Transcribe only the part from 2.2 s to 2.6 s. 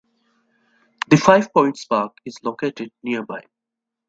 is